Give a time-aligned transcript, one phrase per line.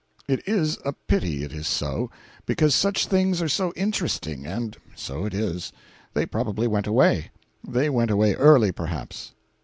[0.27, 2.09] It is a pity it is so,
[2.47, 5.71] because such things are so interesting; but so it is.
[6.15, 7.29] They probably went away.
[7.63, 9.33] They went away early, perhaps.